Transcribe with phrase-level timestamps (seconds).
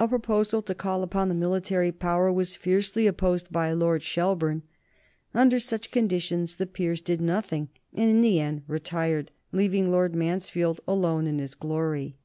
[0.00, 4.64] A proposal to call upon the military power was fiercely opposed by Lord Shelburne.
[5.32, 10.80] Under such conditions the Peers did nothing, and in the end retired, leaving Lord Mansfield
[10.88, 12.16] alone in his glory.